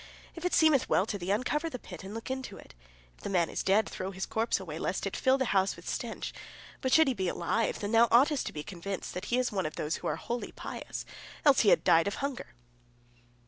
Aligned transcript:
If 0.33 0.45
it 0.45 0.53
seemeth 0.55 0.89
well 0.89 1.05
to 1.05 1.19
thee, 1.19 1.29
uncover 1.29 1.69
the 1.69 1.77
pit 1.77 2.03
and 2.03 2.15
look 2.15 2.31
into 2.31 2.57
it. 2.57 2.73
If 3.17 3.21
the 3.23 3.29
man 3.29 3.51
is 3.51 3.61
dead, 3.61 3.87
throw 3.87 4.09
his 4.09 4.25
corpse 4.25 4.59
away, 4.59 4.79
lest 4.79 5.05
it 5.05 5.15
fill 5.15 5.37
the 5.37 5.45
house 5.53 5.75
with 5.75 5.87
stench. 5.87 6.33
But 6.81 6.91
should 6.91 7.07
he 7.07 7.13
be 7.13 7.27
alive, 7.27 7.81
then 7.81 7.91
thou 7.91 8.05
oughtest 8.09 8.47
to 8.47 8.51
be 8.51 8.63
convinced 8.63 9.13
that 9.13 9.25
he 9.25 9.37
is 9.37 9.51
one 9.51 9.67
of 9.67 9.75
those 9.75 9.97
who 9.97 10.07
are 10.07 10.15
wholly 10.15 10.53
pious, 10.53 11.05
else 11.45 11.59
he 11.59 11.69
had 11.69 11.83
died 11.83 12.07
of 12.07 12.15
hunger." 12.15 12.55